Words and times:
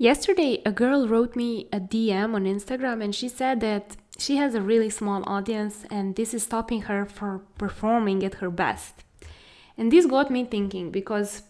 Yesterday, 0.00 0.62
a 0.64 0.70
girl 0.70 1.08
wrote 1.08 1.34
me 1.34 1.66
a 1.72 1.80
DM 1.80 2.32
on 2.36 2.44
Instagram 2.44 3.02
and 3.02 3.12
she 3.12 3.28
said 3.28 3.58
that 3.62 3.96
she 4.16 4.36
has 4.36 4.54
a 4.54 4.62
really 4.62 4.90
small 4.90 5.24
audience 5.28 5.84
and 5.90 6.14
this 6.14 6.32
is 6.32 6.44
stopping 6.44 6.82
her 6.82 7.04
from 7.04 7.42
performing 7.58 8.22
at 8.22 8.34
her 8.34 8.48
best. 8.48 9.02
And 9.76 9.90
this 9.90 10.06
got 10.06 10.30
me 10.30 10.44
thinking 10.44 10.92
because, 10.92 11.42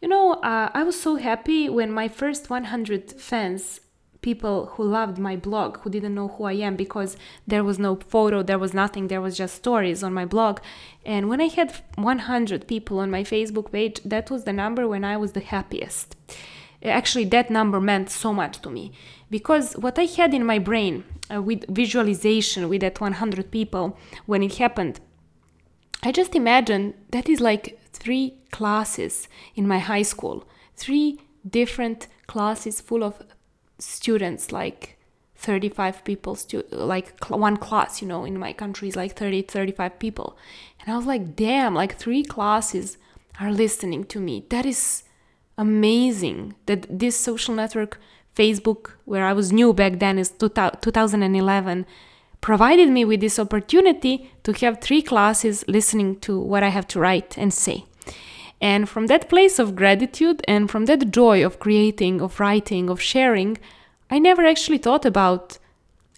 you 0.00 0.06
know, 0.06 0.34
uh, 0.34 0.70
I 0.72 0.84
was 0.84 1.00
so 1.00 1.16
happy 1.16 1.68
when 1.68 1.90
my 1.90 2.06
first 2.06 2.48
100 2.48 3.10
fans, 3.20 3.80
people 4.20 4.66
who 4.74 4.84
loved 4.84 5.18
my 5.18 5.34
blog, 5.34 5.78
who 5.78 5.90
didn't 5.90 6.14
know 6.14 6.28
who 6.28 6.44
I 6.44 6.52
am 6.52 6.76
because 6.76 7.16
there 7.44 7.64
was 7.64 7.80
no 7.80 7.96
photo, 7.96 8.40
there 8.40 8.60
was 8.60 8.72
nothing, 8.72 9.08
there 9.08 9.20
was 9.20 9.36
just 9.36 9.56
stories 9.56 10.04
on 10.04 10.14
my 10.14 10.24
blog. 10.24 10.60
And 11.04 11.28
when 11.28 11.40
I 11.40 11.48
had 11.48 11.74
100 11.96 12.68
people 12.68 13.00
on 13.00 13.10
my 13.10 13.24
Facebook 13.24 13.72
page, 13.72 14.00
that 14.04 14.30
was 14.30 14.44
the 14.44 14.52
number 14.52 14.86
when 14.86 15.02
I 15.02 15.16
was 15.16 15.32
the 15.32 15.40
happiest 15.40 16.14
actually 16.84 17.24
that 17.24 17.50
number 17.50 17.80
meant 17.80 18.10
so 18.10 18.32
much 18.32 18.60
to 18.62 18.70
me. 18.70 18.92
Because 19.30 19.74
what 19.74 19.98
i 19.98 20.04
had 20.04 20.34
in 20.34 20.44
my 20.44 20.58
brain 20.58 21.04
uh, 21.34 21.42
with 21.42 21.64
visualization 21.68 22.68
with 22.68 22.80
that 22.80 23.00
100 23.00 23.50
people 23.50 23.98
when 24.26 24.42
it 24.42 24.56
happened 24.56 25.00
i 26.02 26.12
just 26.12 26.36
imagined 26.36 26.94
that 27.10 27.28
is 27.28 27.40
like 27.40 27.78
three 27.96 28.34
classes 28.50 29.28
in 29.54 29.66
my 29.66 29.78
high 29.78 30.02
school. 30.02 30.46
Three 30.76 31.20
different 31.48 32.08
classes 32.26 32.80
full 32.80 33.02
of 33.02 33.22
students 33.78 34.52
like 34.52 34.98
35 35.36 36.02
people 36.04 36.34
stu- 36.34 36.64
like 36.70 37.12
cl- 37.22 37.38
one 37.38 37.56
class 37.58 38.00
you 38.00 38.08
know 38.08 38.24
in 38.24 38.38
my 38.38 38.52
country 38.52 38.88
is 38.88 38.96
like 38.96 39.12
30 39.12 39.42
35 39.42 39.98
people. 39.98 40.36
And 40.80 40.92
i 40.92 40.96
was 40.96 41.06
like 41.06 41.36
damn 41.36 41.74
like 41.74 41.98
three 41.98 42.22
classes 42.22 42.98
are 43.40 43.52
listening 43.52 44.04
to 44.04 44.18
me. 44.20 44.46
That 44.48 44.64
is 44.64 45.02
amazing 45.58 46.54
that 46.66 46.86
this 46.88 47.16
social 47.18 47.54
network, 47.54 47.98
Facebook, 48.34 48.92
where 49.04 49.24
I 49.24 49.32
was 49.32 49.52
new 49.52 49.72
back 49.72 49.98
then, 49.98 50.18
is 50.18 50.30
2011, 50.30 51.86
provided 52.40 52.90
me 52.90 53.04
with 53.04 53.20
this 53.20 53.38
opportunity 53.38 54.30
to 54.44 54.52
have 54.52 54.80
three 54.80 55.02
classes 55.02 55.64
listening 55.66 56.20
to 56.20 56.38
what 56.38 56.62
I 56.62 56.68
have 56.68 56.86
to 56.88 57.00
write 57.00 57.36
and 57.38 57.52
say. 57.52 57.84
And 58.60 58.88
from 58.88 59.06
that 59.06 59.28
place 59.28 59.58
of 59.58 59.76
gratitude 59.76 60.42
and 60.48 60.70
from 60.70 60.86
that 60.86 61.10
joy 61.10 61.44
of 61.44 61.58
creating, 61.58 62.20
of 62.20 62.40
writing, 62.40 62.88
of 62.88 63.00
sharing, 63.00 63.58
I 64.10 64.18
never 64.18 64.46
actually 64.46 64.78
thought 64.78 65.04
about 65.04 65.58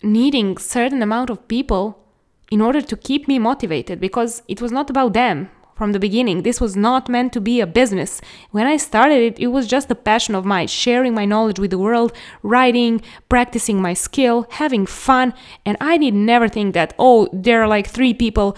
needing 0.03 0.59
certain 0.59 1.03
amount 1.03 1.31
of 1.31 1.49
people 1.49 2.05
in 2.51 2.61
order 2.61 2.81
to 2.81 2.97
keep 2.97 3.27
me 3.27 3.39
motivated 3.39 4.01
because 4.01 4.43
it 4.49 4.63
was 4.63 4.71
not 4.71 4.89
about 4.91 5.13
them 5.13 5.51
from 5.79 5.93
the 5.93 6.01
beginning. 6.01 6.43
This 6.43 6.61
was 6.61 6.77
not 6.77 7.09
meant 7.09 7.33
to 7.33 7.41
be 7.41 7.61
a 7.61 7.67
business. 7.67 8.21
When 8.51 8.67
I 8.67 8.77
started 8.77 9.21
it, 9.23 9.39
it 9.39 9.47
was 9.47 9.69
just 9.69 9.91
a 9.91 9.95
passion 9.95 10.35
of 10.35 10.45
mine, 10.45 10.67
sharing 10.67 11.15
my 11.15 11.25
knowledge 11.25 11.61
with 11.61 11.71
the 11.71 11.79
world, 11.79 12.13
writing, 12.43 13.01
practicing 13.29 13.81
my 13.81 13.95
skill, 13.95 14.47
having 14.51 14.87
fun. 14.87 15.33
And 15.65 15.77
I 15.81 15.97
did 15.97 16.15
never 16.15 16.49
think 16.49 16.75
that, 16.75 16.95
oh, 16.99 17.29
there 17.33 17.63
are 17.63 17.69
like 17.69 17.87
three 17.87 18.13
people 18.13 18.57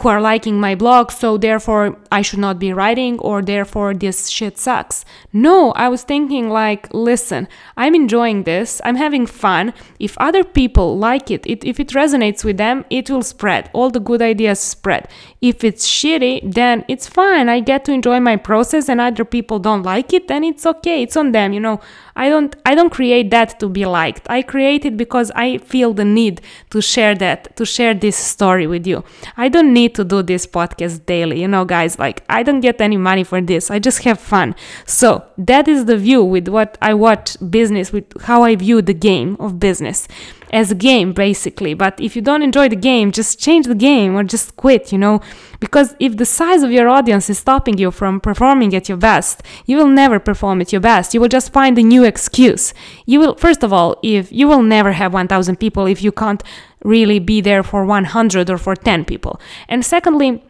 who 0.00 0.08
are 0.08 0.20
liking 0.20 0.58
my 0.58 0.74
blog, 0.74 1.10
so 1.10 1.36
therefore 1.36 1.96
I 2.10 2.22
should 2.22 2.38
not 2.38 2.58
be 2.58 2.72
writing 2.72 3.18
or 3.18 3.42
therefore 3.42 3.94
this 3.94 4.28
shit 4.28 4.58
sucks. 4.58 5.04
No, 5.32 5.72
I 5.72 5.88
was 5.88 6.02
thinking 6.02 6.48
like, 6.48 6.88
listen, 6.92 7.48
I'm 7.76 7.94
enjoying 7.94 8.44
this, 8.44 8.80
I'm 8.84 8.96
having 8.96 9.26
fun. 9.26 9.74
If 9.98 10.16
other 10.18 10.44
people 10.44 10.98
like 10.98 11.30
it, 11.30 11.46
it 11.46 11.64
if 11.64 11.78
it 11.78 11.88
resonates 11.88 12.44
with 12.44 12.56
them, 12.56 12.84
it 12.90 13.10
will 13.10 13.22
spread. 13.22 13.70
All 13.72 13.90
the 13.90 14.00
good 14.00 14.22
ideas 14.22 14.58
spread. 14.58 15.08
If 15.40 15.64
it's 15.64 15.86
shitty, 15.86 16.54
then 16.54 16.84
it's 16.88 17.06
fine. 17.06 17.48
I 17.48 17.60
get 17.60 17.84
to 17.84 17.92
enjoy 17.92 18.20
my 18.20 18.36
process 18.36 18.88
and 18.88 19.00
other 19.00 19.24
people 19.24 19.58
don't 19.58 19.82
like 19.82 20.12
it, 20.12 20.28
then 20.28 20.44
it's 20.44 20.66
okay. 20.66 21.02
It's 21.02 21.16
on 21.16 21.32
them, 21.32 21.52
you 21.52 21.60
know. 21.60 21.80
I 22.16 22.28
don't 22.28 22.54
I 22.66 22.74
don't 22.74 22.90
create 22.90 23.30
that 23.30 23.58
to 23.60 23.68
be 23.68 23.86
liked. 23.86 24.28
I 24.28 24.42
create 24.42 24.84
it 24.84 24.96
because 24.96 25.30
I 25.34 25.58
feel 25.58 25.94
the 25.94 26.04
need 26.04 26.40
to 26.70 26.82
share 26.82 27.14
that, 27.16 27.56
to 27.56 27.64
share 27.64 27.94
this 27.94 28.16
story 28.16 28.66
with 28.66 28.86
you. 28.86 29.04
I 29.36 29.48
don't 29.48 29.72
need 29.72 29.89
to 29.90 30.04
do 30.04 30.22
this 30.22 30.46
podcast 30.46 31.06
daily, 31.06 31.40
you 31.40 31.48
know, 31.48 31.64
guys, 31.64 31.98
like 31.98 32.24
I 32.28 32.42
don't 32.42 32.60
get 32.60 32.80
any 32.80 32.96
money 32.96 33.24
for 33.24 33.40
this. 33.40 33.70
I 33.70 33.78
just 33.78 34.02
have 34.04 34.18
fun. 34.18 34.54
So, 34.86 35.24
that 35.38 35.68
is 35.68 35.84
the 35.84 35.96
view 35.96 36.24
with 36.24 36.48
what 36.48 36.78
I 36.80 36.94
watch 36.94 37.36
business 37.50 37.92
with 37.92 38.06
how 38.22 38.42
I 38.42 38.56
view 38.56 38.82
the 38.82 38.94
game 38.94 39.36
of 39.38 39.58
business 39.58 40.08
as 40.52 40.70
a 40.70 40.74
game 40.74 41.12
basically. 41.12 41.74
But 41.74 42.00
if 42.00 42.16
you 42.16 42.22
don't 42.22 42.42
enjoy 42.42 42.68
the 42.68 42.76
game 42.76 43.12
just 43.12 43.38
change 43.38 43.66
the 43.66 43.74
game 43.74 44.16
or 44.16 44.24
just 44.24 44.56
quit 44.56 44.92
you 44.92 44.98
know? 44.98 45.20
Because 45.60 45.94
if 46.00 46.16
the 46.16 46.24
size 46.24 46.62
of 46.62 46.72
your 46.72 46.88
audience 46.88 47.30
is 47.30 47.38
stopping 47.38 47.78
you 47.78 47.90
from 47.90 48.20
performing 48.20 48.74
at 48.74 48.88
your 48.88 48.98
best 48.98 49.42
you 49.66 49.76
will 49.76 49.86
never 49.86 50.18
perform 50.18 50.60
at 50.60 50.72
your 50.72 50.80
best. 50.80 51.14
You 51.14 51.20
will 51.20 51.28
just 51.28 51.52
find 51.52 51.78
a 51.78 51.82
new 51.82 52.04
excuse. 52.04 52.74
You 53.06 53.20
will 53.20 53.34
first 53.36 53.62
of 53.62 53.72
all 53.72 53.96
if 54.02 54.32
you 54.32 54.48
will 54.48 54.62
never 54.62 54.92
have 54.92 55.12
1000 55.12 55.56
people 55.56 55.86
if 55.86 56.02
you 56.02 56.12
can't 56.12 56.42
really 56.84 57.18
be 57.18 57.40
there 57.40 57.62
for 57.62 57.84
100 57.84 58.50
or 58.50 58.58
for 58.58 58.74
10 58.74 59.04
people. 59.04 59.40
And 59.68 59.84
secondly 59.84 60.42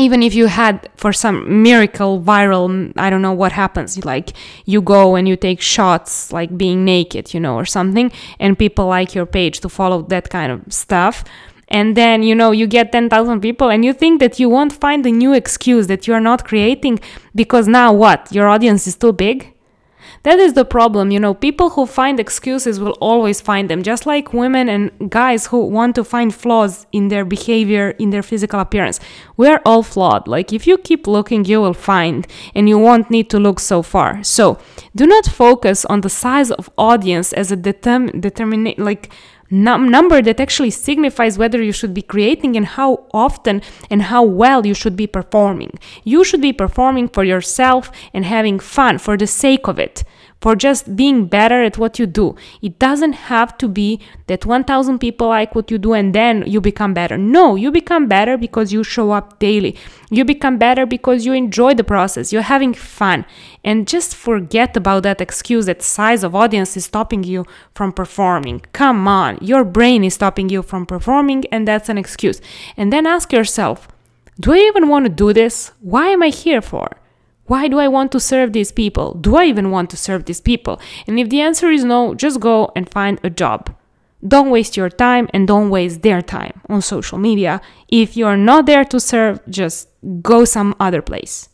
even 0.00 0.22
if 0.22 0.32
you 0.32 0.46
had 0.46 0.88
for 0.96 1.12
some 1.12 1.62
miracle 1.62 2.22
viral 2.22 2.92
i 2.96 3.10
don't 3.10 3.22
know 3.22 3.32
what 3.32 3.50
happens 3.50 4.04
like 4.04 4.32
you 4.64 4.80
go 4.80 5.16
and 5.16 5.26
you 5.26 5.34
take 5.34 5.60
shots 5.60 6.32
like 6.32 6.56
being 6.56 6.84
naked 6.84 7.34
you 7.34 7.40
know 7.40 7.56
or 7.56 7.64
something 7.64 8.12
and 8.38 8.56
people 8.56 8.86
like 8.86 9.12
your 9.12 9.26
page 9.26 9.58
to 9.58 9.68
follow 9.68 10.02
that 10.02 10.30
kind 10.30 10.52
of 10.52 10.60
stuff 10.72 11.24
and 11.68 11.96
then 11.96 12.22
you 12.22 12.34
know 12.34 12.50
you 12.50 12.66
get 12.66 12.92
10,000 12.92 13.40
people 13.40 13.68
and 13.70 13.84
you 13.84 13.92
think 13.92 14.20
that 14.20 14.40
you 14.40 14.48
won't 14.48 14.72
find 14.72 15.04
a 15.06 15.10
new 15.10 15.32
excuse 15.32 15.86
that 15.86 16.06
you're 16.06 16.20
not 16.20 16.44
creating 16.44 16.98
because 17.34 17.68
now 17.68 17.92
what? 17.92 18.28
Your 18.32 18.48
audience 18.48 18.86
is 18.86 18.96
too 18.96 19.12
big 19.12 19.52
that 20.28 20.38
is 20.38 20.52
the 20.52 20.64
problem, 20.66 21.10
you 21.10 21.18
know, 21.18 21.32
people 21.32 21.70
who 21.70 21.86
find 21.86 22.20
excuses 22.20 22.78
will 22.78 22.98
always 23.00 23.40
find 23.40 23.70
them, 23.70 23.82
just 23.82 24.04
like 24.04 24.34
women 24.34 24.68
and 24.68 25.10
guys 25.10 25.46
who 25.46 25.64
want 25.64 25.94
to 25.94 26.04
find 26.04 26.34
flaws 26.34 26.86
in 26.92 27.08
their 27.08 27.24
behavior, 27.24 27.94
in 27.98 28.10
their 28.10 28.22
physical 28.22 28.60
appearance. 28.60 29.00
We're 29.38 29.62
all 29.64 29.82
flawed. 29.82 30.28
Like, 30.28 30.52
if 30.52 30.66
you 30.66 30.76
keep 30.76 31.06
looking, 31.06 31.46
you 31.46 31.62
will 31.62 31.72
find, 31.72 32.26
and 32.54 32.68
you 32.68 32.78
won't 32.78 33.10
need 33.10 33.30
to 33.30 33.38
look 33.38 33.58
so 33.58 33.80
far. 33.80 34.22
So, 34.22 34.58
do 34.94 35.06
not 35.06 35.24
focus 35.24 35.86
on 35.86 36.02
the 36.02 36.10
size 36.10 36.50
of 36.50 36.68
audience 36.76 37.32
as 37.32 37.50
a 37.50 37.56
determ- 37.56 38.20
determine, 38.20 38.74
like, 38.76 39.10
num- 39.50 39.88
number 39.88 40.22
that 40.22 40.40
actually 40.40 40.70
signifies 40.70 41.38
whether 41.38 41.62
you 41.62 41.72
should 41.72 41.94
be 41.94 42.02
creating 42.02 42.56
and 42.56 42.66
how 42.66 43.06
often 43.12 43.62
and 43.90 44.02
how 44.02 44.22
well 44.22 44.66
you 44.66 44.74
should 44.74 44.96
be 44.96 45.06
performing. 45.06 45.78
You 46.04 46.24
should 46.24 46.40
be 46.40 46.52
performing 46.52 47.08
for 47.08 47.24
yourself 47.24 47.90
and 48.12 48.24
having 48.24 48.58
fun 48.58 48.98
for 48.98 49.16
the 49.16 49.26
sake 49.26 49.68
of 49.68 49.78
it 49.78 50.04
for 50.40 50.54
just 50.54 50.94
being 50.94 51.26
better 51.26 51.62
at 51.62 51.78
what 51.78 51.98
you 51.98 52.06
do. 52.06 52.36
It 52.62 52.78
doesn't 52.78 53.14
have 53.14 53.58
to 53.58 53.68
be 53.68 54.00
that 54.28 54.46
1000 54.46 54.98
people 54.98 55.28
like 55.28 55.54
what 55.54 55.70
you 55.70 55.78
do 55.78 55.94
and 55.94 56.14
then 56.14 56.44
you 56.46 56.60
become 56.60 56.94
better. 56.94 57.18
No, 57.18 57.56
you 57.56 57.70
become 57.70 58.06
better 58.06 58.36
because 58.36 58.72
you 58.72 58.84
show 58.84 59.10
up 59.10 59.38
daily. 59.38 59.76
You 60.10 60.24
become 60.24 60.58
better 60.58 60.86
because 60.86 61.26
you 61.26 61.32
enjoy 61.32 61.74
the 61.74 61.84
process. 61.84 62.32
You're 62.32 62.42
having 62.42 62.72
fun. 62.72 63.24
And 63.64 63.88
just 63.88 64.14
forget 64.14 64.76
about 64.76 65.02
that 65.02 65.20
excuse 65.20 65.66
that 65.66 65.82
size 65.82 66.22
of 66.22 66.34
audience 66.34 66.76
is 66.76 66.84
stopping 66.84 67.24
you 67.24 67.44
from 67.74 67.92
performing. 67.92 68.60
Come 68.72 69.08
on, 69.08 69.38
your 69.40 69.64
brain 69.64 70.04
is 70.04 70.14
stopping 70.14 70.48
you 70.48 70.62
from 70.62 70.86
performing 70.86 71.44
and 71.50 71.66
that's 71.66 71.88
an 71.88 71.98
excuse. 71.98 72.40
And 72.76 72.92
then 72.92 73.06
ask 73.06 73.32
yourself, 73.32 73.88
do 74.38 74.52
I 74.52 74.58
even 74.58 74.88
want 74.88 75.04
to 75.04 75.10
do 75.10 75.32
this? 75.32 75.72
Why 75.80 76.08
am 76.08 76.22
I 76.22 76.28
here 76.28 76.62
for? 76.62 76.96
Why 77.48 77.66
do 77.66 77.78
I 77.78 77.88
want 77.88 78.12
to 78.12 78.20
serve 78.20 78.52
these 78.52 78.70
people? 78.70 79.14
Do 79.14 79.36
I 79.36 79.44
even 79.46 79.70
want 79.70 79.90
to 79.90 79.96
serve 79.96 80.26
these 80.26 80.40
people? 80.40 80.80
And 81.06 81.18
if 81.18 81.30
the 81.30 81.40
answer 81.40 81.70
is 81.70 81.82
no, 81.82 82.14
just 82.14 82.40
go 82.40 82.70
and 82.76 82.88
find 82.88 83.18
a 83.24 83.30
job. 83.30 83.74
Don't 84.26 84.50
waste 84.50 84.76
your 84.76 84.90
time 84.90 85.28
and 85.32 85.48
don't 85.48 85.70
waste 85.70 86.02
their 86.02 86.20
time 86.20 86.60
on 86.68 86.82
social 86.82 87.18
media. 87.18 87.60
If 87.88 88.16
you're 88.16 88.36
not 88.36 88.66
there 88.66 88.84
to 88.84 89.00
serve, 89.00 89.40
just 89.48 89.88
go 90.22 90.44
some 90.44 90.74
other 90.78 91.00
place. 91.00 91.48